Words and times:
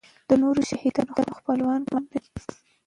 د 0.29 0.31
نورو 0.41 0.61
شهیدانو 0.69 1.37
خپلوان 1.37 1.81
معلوم 1.91 2.03
نه 2.11 2.19
دي. 2.33 2.43